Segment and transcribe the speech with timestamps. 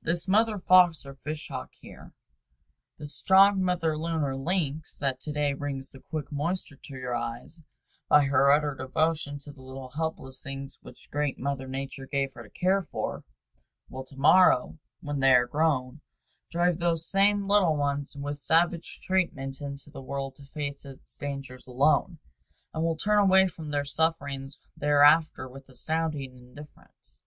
[0.00, 2.12] This mother fox or fish hawk here,
[2.98, 7.16] this strong mother loon or lynx that to day brings the quick moisture to your
[7.16, 7.58] eyes
[8.08, 12.44] by her utter devotion to the little helpless things which great Mother Nature gave her
[12.44, 13.24] to care for,
[13.88, 16.00] will to morrow, when they are grown,
[16.48, 21.66] drive those same little ones with savage treatment into the world to face its dangers
[21.66, 22.20] alone,
[22.72, 27.20] and will turn away from their sufferings thereafter with astounding indifference.